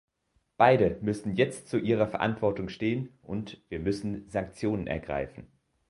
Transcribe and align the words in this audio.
Beide 0.57 0.97
müssen 1.03 1.35
jetzt 1.35 1.67
zu 1.69 1.77
ihrer 1.77 2.07
Verantwortung 2.07 2.69
stehen, 2.69 3.09
und 3.21 3.63
wir 3.69 3.79
müssen 3.79 4.27
Sanktionen 4.31 4.87
ergreifen. 4.87 5.45